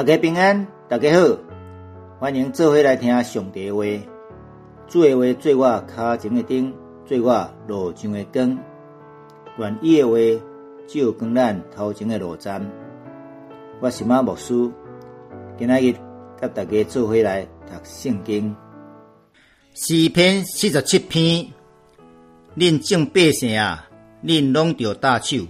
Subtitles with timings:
[0.00, 1.36] 大家平安，大家好，
[2.18, 3.84] 欢迎做伙来听上帝话。
[4.88, 6.72] 主的话做我脚前的灯，
[7.04, 8.58] 做我路上的光。
[9.58, 10.16] 愿意的话
[10.88, 12.66] 照光咱头前的路站。
[13.82, 14.54] 我是马牧师，
[15.58, 15.92] 今仔日
[16.40, 18.56] 甲大家做伙来读圣经。
[19.74, 21.46] 诗篇四十七篇，
[22.56, 23.86] 恁众百姓啊，
[24.24, 25.46] 恁拢着大手，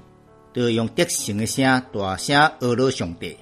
[0.52, 3.36] 着用得胜的声大声阿罗上帝。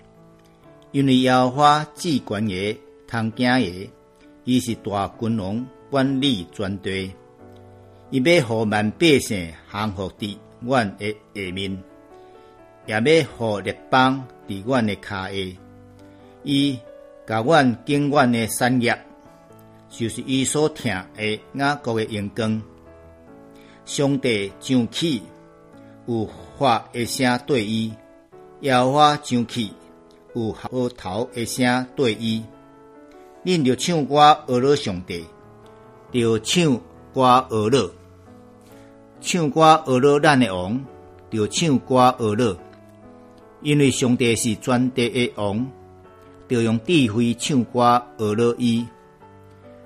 [0.99, 3.89] 因为耶和至权的、通惊的，
[4.43, 7.12] 伊是大君王，管理全地。
[8.11, 11.80] 伊要互万百姓降服伫阮的下面，
[12.87, 15.09] 也要互立邦伫阮的骹
[15.53, 15.59] 下。
[16.42, 16.77] 伊
[17.25, 19.01] 甲阮敬阮的产业，
[19.89, 22.61] 就是伊所听的雅各的阳光。
[23.84, 25.23] 上帝上去
[26.06, 26.28] 有
[26.59, 27.92] 发的声对伊，
[28.62, 29.69] 耶和华上去。
[30.38, 32.42] 有好头的声对伊，
[33.44, 35.25] 恁着唱歌阿乐上帝，
[36.12, 36.81] 着唱
[37.12, 37.91] 歌阿乐，
[39.20, 40.81] 唱歌阿乐咱的王，
[41.31, 42.56] 着唱歌阿乐，
[43.62, 45.66] 因为上帝是全地的王，
[46.48, 48.86] 着用智慧唱歌阿乐伊。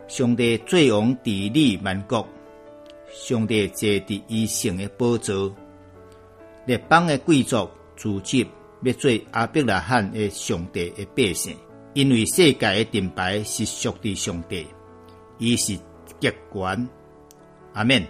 [0.08, 2.26] 上帝最王治理万国，
[3.10, 5.50] 上帝坐伫伊圣的宝座，
[6.66, 8.46] 列邦的贵族组织。
[8.82, 11.56] 要做阿伯拉罕的上帝的百姓，
[11.94, 14.66] 因为世界的盾牌是属于上帝，
[15.38, 15.76] 伊是
[16.18, 16.88] 极权。
[17.74, 18.06] 阿免。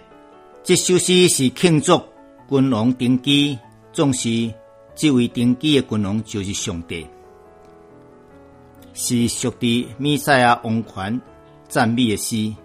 [0.63, 2.01] 这首诗是庆祝
[2.49, 3.57] 君王登基，
[3.91, 4.53] 总是
[4.95, 7.05] 这位登基的君王就是上帝，
[8.93, 11.21] 是属于弥赛亚王权
[11.67, 12.55] 赞美的诗，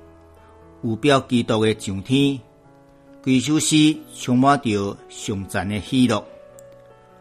[0.83, 2.39] 有表基督的上天。
[3.21, 6.25] 规首诗充满着上赞的喜乐。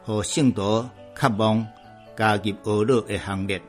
[0.08, 1.68] 和圣徒渴望
[2.16, 3.62] 加入俄乐的行列。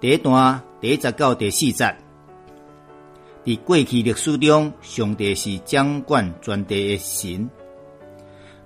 [0.00, 1.96] 第一段第一十到第四节，
[3.44, 7.50] 伫过去历史中，上帝是掌管全地的神。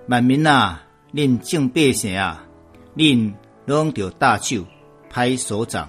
[0.09, 0.83] 万民啊，
[1.15, 2.45] 恁敬拜神啊，
[2.95, 3.33] 恁
[3.65, 4.67] 拢着大手
[5.09, 5.89] 拍手掌、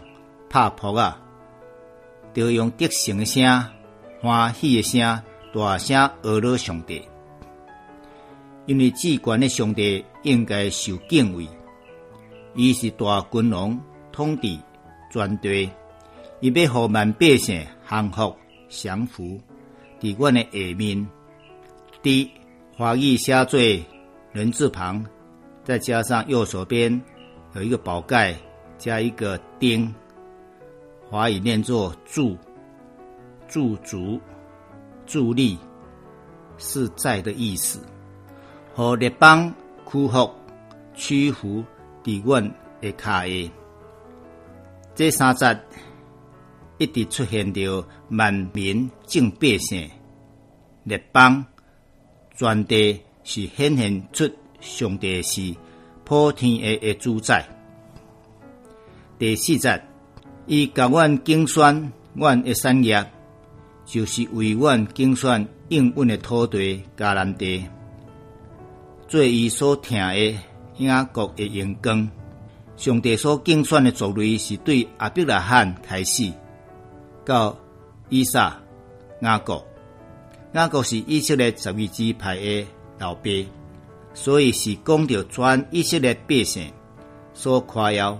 [0.50, 1.22] 拍扑啊，
[2.34, 3.44] 着用得胜的声、
[4.22, 5.22] 欢喜的声、
[5.53, 7.06] 大声俄乐上帝。
[8.66, 11.48] 因为至权的上帝应该受敬畏，
[12.56, 13.80] 伊是大君王，
[14.12, 14.58] 统治
[15.12, 15.70] 全地，
[16.40, 18.36] 伊要互万百姓幸福
[18.70, 19.40] 享福。
[20.00, 21.08] 伫阮诶下面，
[22.02, 22.30] 伫
[22.76, 23.60] 华语写作
[24.31, 25.06] 人字旁，
[25.64, 27.02] 再加上右手边
[27.54, 28.36] 有一个宝盖，
[28.78, 29.94] 加一个丁，
[31.10, 32.36] 华语念作助、
[33.48, 34.20] 助足、
[35.06, 35.58] 助力，
[36.58, 37.80] 是在的意思。
[38.74, 39.54] 和列邦
[39.91, 40.31] 屈服、
[40.96, 41.66] 屈服
[42.02, 43.52] 伫阮的骹下，
[44.96, 45.59] 这三节
[46.78, 49.90] 一直出现着万民敬百姓、
[50.85, 51.46] 列邦
[52.38, 54.31] 全地是显现出
[54.62, 55.53] 上帝是
[56.06, 57.46] 普天下的主宰。
[59.19, 59.84] 第四节，
[60.46, 63.06] 伊甲阮竞选阮的产业，
[63.85, 67.66] 就是为阮竞选应允的土地迦南地。
[69.12, 70.38] 做伊所听的
[70.78, 72.10] 雅各的阳光，
[72.78, 76.32] 上帝所竞选的族类是对阿伯拉罕开始，
[77.26, 77.58] 到
[78.08, 78.58] 以撒、
[79.20, 79.62] 雅各。
[80.54, 82.66] 雅各是以色列十二支派的
[83.00, 83.30] 老爸，
[84.14, 86.72] 所以是讲着全以色列百姓
[87.34, 88.18] 所夸耀、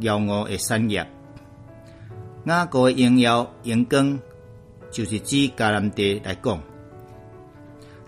[0.00, 1.06] 骄傲的产业。
[2.46, 4.18] 雅各的荣耀、阳光，
[4.90, 6.58] 就是指迦南地来讲，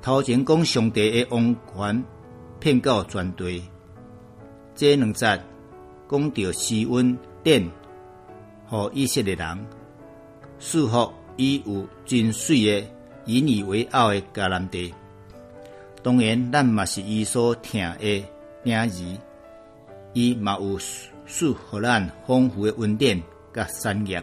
[0.01, 2.03] 头前讲上帝的王权。
[2.63, 3.61] 骗到全队，
[4.73, 5.27] 这两节
[6.09, 7.69] 讲到施温殿
[8.65, 9.67] 和以色列人，
[10.61, 12.87] 似乎伊有真水的
[13.25, 14.95] 引以为傲的迦南地。
[16.05, 18.25] 当然，咱嘛是伊所听的
[18.63, 19.05] 名字，
[20.13, 20.79] 伊嘛有
[21.27, 23.21] 赐予咱丰富的恩典
[23.53, 24.23] 甲产业。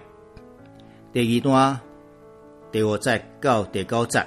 [1.12, 1.78] 第二段
[2.72, 4.26] 第五节到第九节，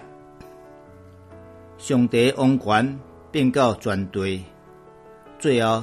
[1.78, 3.00] 上帝王权。
[3.32, 4.44] 变到全队，
[5.38, 5.82] 最后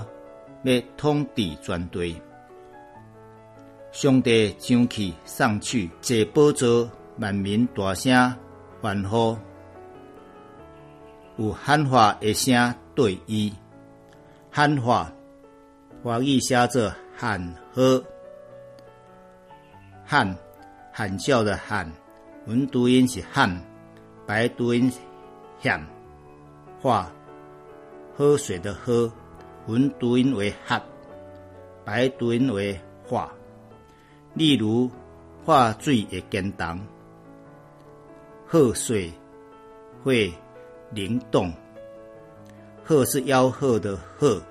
[0.63, 2.15] 要通治全队。
[3.91, 6.87] 上帝将去上去，坐宝座，
[7.17, 8.35] 万民大声
[8.79, 9.35] 欢呼，
[11.37, 13.51] 有喊话的声对伊
[14.51, 15.11] 喊话，
[16.03, 18.01] 华语写作喊喝
[20.05, 20.37] 喊
[20.91, 21.91] 喊叫的喊，
[22.45, 23.59] 文读音是喊，
[24.27, 24.91] 白读音
[25.59, 25.83] 喊
[26.79, 27.11] 话。
[28.19, 29.09] 喝水的喝，
[29.67, 30.77] 文读音为喝；
[31.85, 32.77] 白读音为
[33.07, 33.31] 化，
[34.33, 34.91] 例如
[35.45, 36.77] 化水会坚冻，
[38.45, 39.09] 喝水
[40.03, 40.29] 会
[40.91, 41.49] 灵动。
[42.83, 44.43] 褐是吆喝的喝，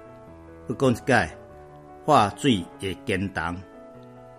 [0.67, 1.37] 不讲一解，
[2.07, 3.55] 化水会坚冻。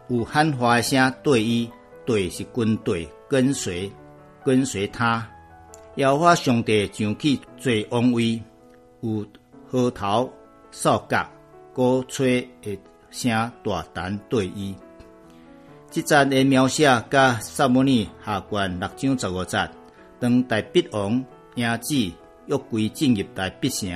[0.07, 1.69] 有喊话声对伊，
[2.03, 3.91] 对是军队跟随，
[4.43, 5.23] 跟随他。
[5.93, 8.41] 要化上帝上去做王位，
[9.01, 9.25] 有
[9.67, 10.31] 河头、
[10.71, 11.25] 扫角、
[11.73, 12.77] 鼓吹的
[13.11, 14.75] 声大胆对伊。
[15.89, 19.69] 即阵的描写甲萨摩尼下关六章十五节，
[20.19, 21.23] 当大毕王
[21.55, 21.95] 迎子
[22.47, 23.89] 约柜进入大毕城，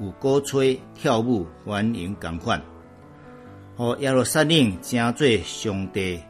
[0.00, 2.60] 有鼓吹跳舞欢迎共款。
[3.76, 6.20] 和耶路撒冷成做上帝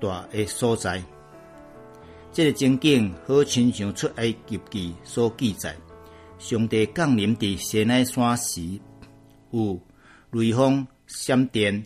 [0.00, 1.02] 大的所在。
[2.32, 5.76] 这个情景好亲像出埃及记所记载，
[6.38, 8.80] 上帝降临伫西奈山时，
[9.50, 9.80] 有
[10.30, 11.84] 雷锋、闪电、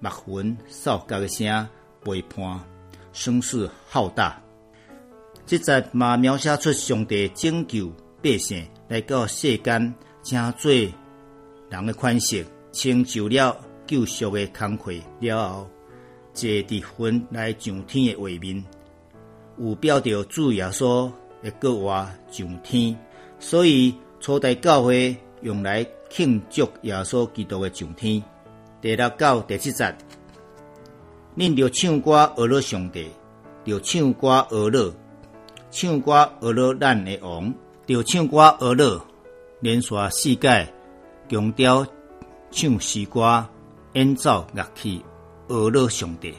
[0.00, 1.68] 墨云、扫角的声
[2.02, 2.60] 陪伴，
[3.12, 4.42] 声势浩大。
[5.44, 7.92] 即阵嘛描写出上帝拯救
[8.22, 13.56] 百姓来到世间，成做人的款式，成就了
[13.86, 15.70] 救赎的工课了后，
[16.32, 18.64] 坐伫云来上天的画面。
[19.58, 21.12] 有表着主耶稣
[21.42, 22.98] 会过活上天，
[23.42, 28.22] 所以初代教会用来庆祝耶稣基督的上天。
[28.80, 29.94] 第六到第七节，
[31.36, 33.10] 恁着唱歌学乐上帝，
[33.64, 34.94] 着唱歌学乐，
[35.72, 37.52] 唱歌学乐咱的王，
[37.84, 39.04] 着唱歌学乐，
[39.60, 40.72] 连续四界
[41.28, 41.84] 强调
[42.52, 43.44] 唱诗歌、
[43.94, 45.04] 演奏乐器
[45.48, 46.32] 学乐上帝。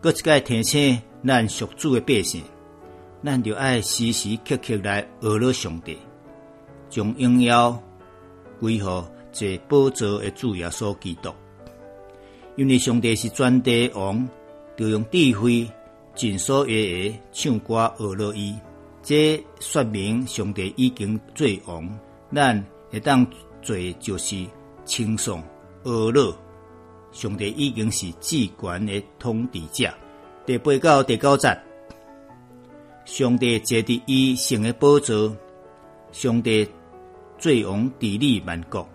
[0.00, 2.42] 搁一个提醒咱属主的百姓，
[3.24, 5.96] 咱就爱时时刻刻来学乐上帝，
[6.92, 7.82] 将荣耀
[8.60, 9.02] 归乎
[9.32, 11.30] 坐宝座的主耶稣基督。
[12.54, 14.28] 因为上帝是全地王，
[14.76, 15.66] 就用智慧
[16.14, 18.54] 尽所约的唱歌学乐伊。
[19.02, 21.98] 这说明上帝已经做王，
[22.30, 23.26] 咱会当
[23.62, 24.46] 做就是
[24.84, 25.42] 轻松
[25.82, 26.36] 学乐。
[27.10, 29.90] 上帝已经是至权的统治者。
[30.44, 31.58] 第八到第九节，
[33.06, 35.34] 上帝坐伫伊圣的宝座，
[36.10, 36.68] 上帝
[37.42, 38.88] 最王治理万国，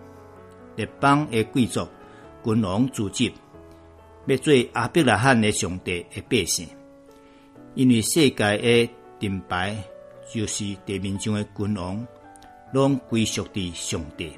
[0.74, 1.86] 列邦的贵族、
[2.42, 3.30] 君王组织，
[4.26, 6.66] 要做阿伯拉罕的上帝的百姓。
[7.74, 8.90] 因为世界的
[9.20, 9.76] 盾牌
[10.32, 12.06] 就是地面上的君王，
[12.72, 14.32] 拢归属伫上帝，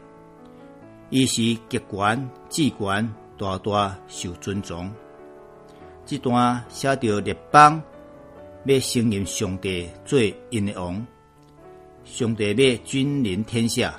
[1.10, 1.36] 伊是
[1.68, 3.14] 极权、至权。
[3.38, 4.92] 大大受尊重。
[6.04, 7.82] 这段写着列邦
[8.64, 10.20] 要承认上帝做
[10.50, 11.06] 因的王，
[12.10, 13.94] 上帝要君临天下。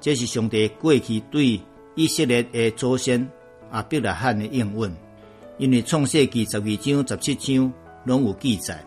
[0.00, 1.60] 这是上帝过去对
[1.94, 3.28] 以色列的祖先
[3.70, 4.90] 阿伯拉罕的应允。
[5.58, 7.72] 因为创世纪十二章、十七章
[8.04, 8.80] 拢有记载，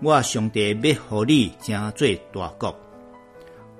[0.00, 2.78] 我上帝要互你成做大国，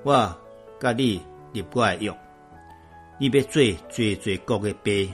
[0.02, 0.36] 我
[0.80, 1.20] 甲你
[1.52, 2.12] 立过约。
[3.18, 5.08] 你要做最最国的碑，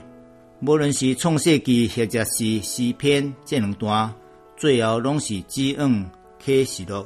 [0.61, 4.11] 无论是创世纪或者是诗篇这两段，
[4.57, 6.03] 最后拢是基恩
[6.43, 7.05] 启示录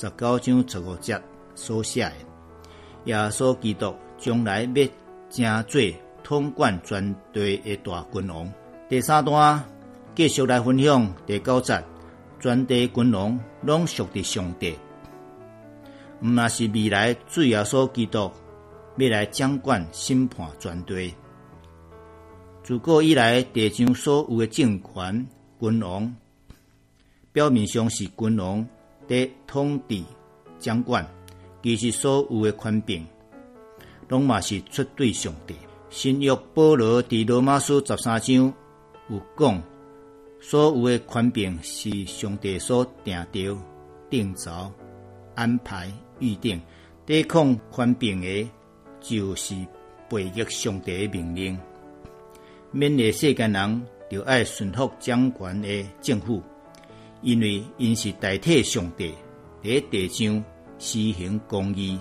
[0.00, 1.20] 十九章十五节
[1.54, 2.12] 所写的。
[3.04, 4.88] 耶稣基督将来要
[5.28, 5.78] 正做
[6.24, 8.50] 统管全地的大君王。
[8.88, 9.62] 第三段
[10.14, 11.84] 继续来分享第九节，
[12.40, 14.74] 全地君王拢属伫上帝，
[16.22, 18.30] 毋那是未来主耶稣基督。
[18.96, 21.14] 要来掌管审判全地。
[22.62, 25.26] 自古以来，地上所有的政权、
[25.60, 26.16] 君王，
[27.32, 28.66] 表面上是君王
[29.10, 30.04] 在统治
[30.60, 31.04] 掌管，
[31.64, 33.04] 其实所有的权柄，
[34.06, 35.56] 拢嘛是出对上帝。
[35.88, 38.54] 新约保罗伫罗马书十三章
[39.08, 39.60] 有讲，
[40.40, 43.58] 所有的权柄是上帝所定调、
[44.08, 44.72] 定造、
[45.34, 46.60] 安排、预定，
[47.04, 48.48] 抵抗权柄的。
[49.02, 49.54] 就是
[50.10, 51.58] 背逆上帝的命令，
[52.70, 56.42] 勉励世间人就爱顺服掌权的政府，
[57.22, 59.14] 因为因是代替上帝
[59.62, 60.44] 在地上
[60.78, 61.98] 施行公义，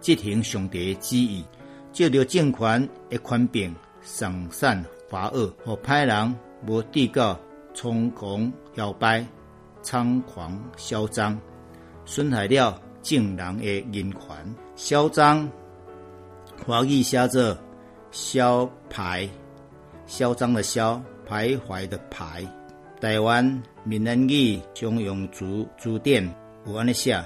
[0.00, 1.44] 执行上帝的旨意，
[1.92, 7.38] 借着政权的权柄，上善罚恶，和歹人无地告
[7.74, 9.24] 猖狂摇摆、
[9.82, 11.38] 猖狂嚣张，
[12.04, 15.48] 损害了正人的人权，嚣张。
[16.66, 17.56] 华语写着
[18.10, 19.28] “萧排”，
[20.06, 22.46] 嚣张的嚣，徘徊的徘。
[23.00, 26.28] 台湾闽南语常用词词典
[26.66, 27.24] 有安尼写，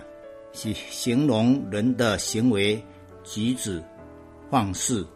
[0.52, 2.79] 是形容人的行为
[3.25, 3.83] 举止、
[4.50, 5.09] 放肆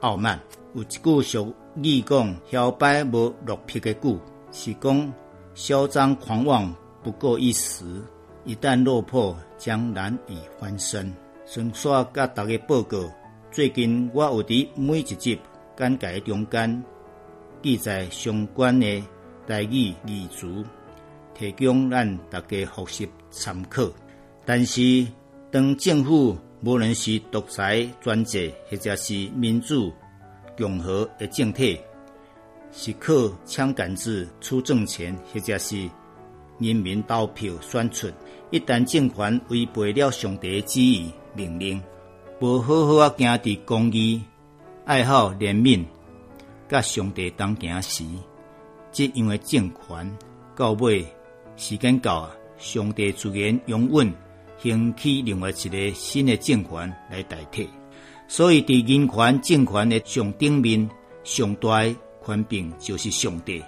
[0.00, 0.40] 傲慢。
[0.72, 4.18] 有一句俗语讲：“摇摆无落魄的久”，
[4.50, 5.12] 是讲
[5.52, 7.84] 嚣张狂妄不过一时，
[8.46, 11.14] 一旦落魄，将难以翻身。
[11.44, 12.98] 顺续甲大家报告，
[13.52, 15.38] 最近我有伫每一集
[15.76, 16.82] 简介中间
[17.62, 19.04] 记载相关的
[19.46, 20.64] 台语语词，
[21.38, 23.88] 提供咱大家复习参考。
[24.44, 25.06] 但是，
[25.50, 29.92] 当政府无论是独裁专制，或者是民主
[30.56, 31.78] 共和的政体，
[32.72, 33.12] 是靠
[33.44, 35.88] 枪杆子出政权，或者是
[36.58, 38.08] 人民投票选出。
[38.50, 41.82] 一旦政权违背了上帝旨意命令，
[42.40, 44.22] 无好好啊行伫公义、
[44.84, 45.84] 爱好怜悯，
[46.68, 48.04] 甲上帝当行时，
[48.92, 50.18] 这样的政权
[50.54, 51.04] 到尾
[51.56, 54.12] 时间到啊，上帝自然永远。
[54.58, 57.68] 兴起另外一个新的政权来代替，
[58.26, 60.88] 所以伫人权政权的上顶面、
[61.24, 61.84] 上大
[62.24, 63.62] 权柄就是上帝，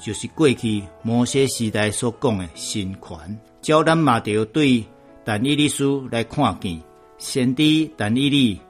[0.00, 3.40] 就是过去摩西时代所讲的神权。
[3.62, 4.84] 照咱嘛着对
[5.24, 6.78] 但以理书来看见，
[7.16, 8.60] 先知但以理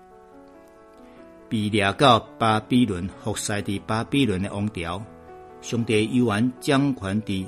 [1.49, 5.02] 被掠到巴比伦，服侍伫巴比伦的王朝，
[5.61, 7.45] 上帝依然掌权伫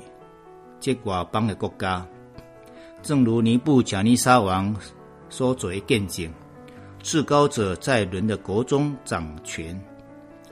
[0.79, 2.05] 这外邦的国家。
[3.01, 4.75] 正如尼布贾尼撒王
[5.29, 6.31] 所做的见证，
[7.01, 9.79] 至高者在人的国中掌权，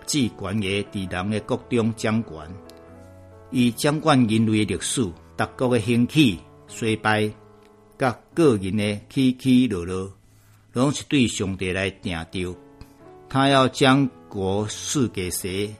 [0.06, 2.48] 即管也伫人的国中掌管，
[3.52, 5.04] 以掌管人类的历史、
[5.36, 7.30] 各国的兴起、衰败、
[7.98, 10.12] 甲个人的起起落落，
[10.74, 12.56] 拢是对上帝来定调。
[13.28, 15.74] 他要将国赐给谁，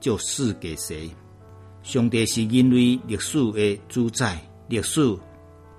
[0.00, 1.08] 就赐给谁。
[1.82, 5.16] 上帝是人类历史的主宰，历史。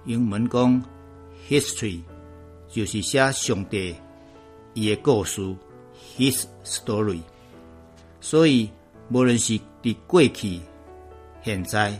[0.05, 0.83] 英文讲
[1.47, 2.01] history
[2.67, 3.95] 就是写上帝
[4.73, 5.41] 伊的故事
[6.17, 7.19] ，his story。
[8.19, 8.67] 所以
[9.11, 10.59] 无论是伫过去、
[11.43, 11.93] 现在、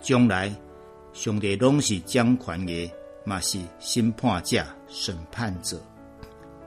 [0.00, 0.52] 将来，
[1.12, 2.90] 上帝拢是掌权的，
[3.24, 5.80] 嘛是审判者、审判者。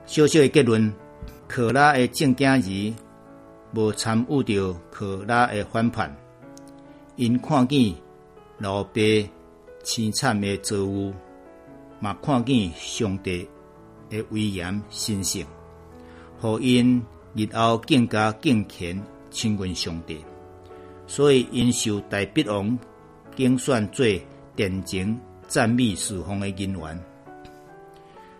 [0.05, 0.93] 小小的结论：
[1.47, 2.93] 克拉的正经儿
[3.73, 6.15] 无参与着克拉的反叛，
[7.15, 7.93] 因看见
[8.57, 9.01] 老爸。
[9.83, 11.13] 凄惨的遭遇，
[11.99, 13.45] 嘛看见上帝
[14.09, 15.43] 的威严神圣，
[16.39, 17.03] 互因
[17.35, 20.23] 日后更加敬虔亲近上帝，
[21.05, 22.79] 所以因受大必王
[23.35, 24.05] 竞选做
[24.55, 27.03] 殿前赞美四方的人员。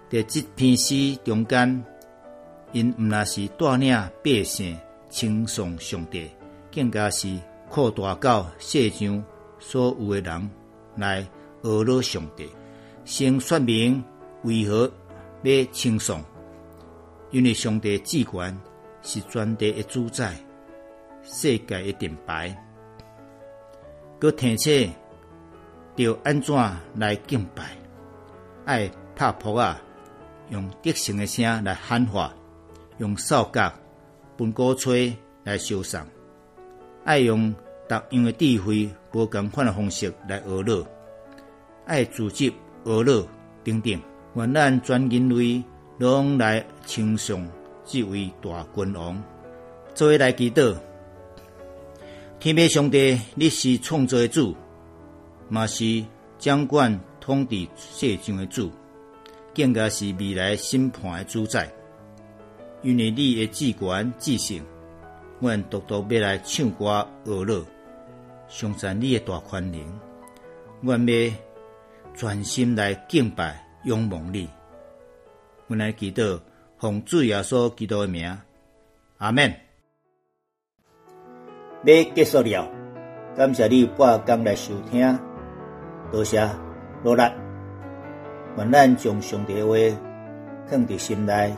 [0.09, 1.83] 在这篇诗中间，
[2.71, 6.29] 因毋那是带领百姓称颂上帝，
[6.73, 7.37] 更加是
[7.73, 9.25] 扩大到世上
[9.57, 10.49] 所有的人。
[10.95, 11.27] 来
[11.63, 12.47] 阿罗上帝，
[13.03, 14.03] 先说明
[14.43, 14.91] 为何
[15.41, 16.23] 要称颂，
[17.31, 18.55] 因为上帝至权
[19.01, 20.35] 是全地的主宰，
[21.23, 22.55] 世界的顶牌。
[24.19, 24.93] 佮提醒
[25.95, 26.55] 要安怎
[26.93, 27.75] 来敬拜？
[28.65, 29.81] 爱拍扑啊，
[30.49, 32.31] 用得胜的声来喊话，
[32.99, 33.73] 用扫角、
[34.37, 35.11] 分鼓吹
[35.43, 36.07] 来修上，
[37.03, 37.51] 爱用。
[37.99, 40.85] 各样的智慧无共款的方式来娱乐，
[41.85, 43.27] 爱组织娱乐
[43.63, 43.99] 等等，
[44.35, 45.63] 愿咱全人类
[45.97, 47.47] 拢来称颂
[47.85, 49.23] 这位大君王，
[49.93, 50.75] 作为来祈祷。
[52.39, 54.55] 天父上帝，你是创造的主，
[55.47, 56.03] 嘛是
[56.37, 58.71] 掌管统治世上的主，
[59.55, 61.71] 更加是未来审判的主宰。
[62.81, 64.59] 因为你的至权至圣，
[65.39, 67.65] 阮独独要来唱歌娱乐。
[68.53, 69.81] 上赞你的大宽能，
[70.81, 71.33] 愿要
[72.13, 74.47] 专心来敬拜、仰望你。
[75.65, 76.39] 我来祈祷，
[76.77, 78.39] 奉主耶稣基督的名，
[79.17, 79.51] 阿门。
[81.83, 82.69] 要结束了，
[83.35, 85.19] 感谢你半工来收听，
[86.11, 86.47] 多谢
[87.03, 87.23] 努力。
[88.57, 89.75] 愿咱将上帝话
[90.67, 91.57] 放伫心内，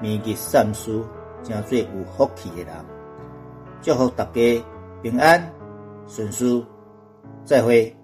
[0.00, 0.98] 铭记善事，
[1.44, 2.74] 成做有福气的人。
[3.82, 4.64] 祝福大家
[5.02, 5.61] 平安。
[6.06, 6.64] 损叔，
[7.44, 7.94] 再会。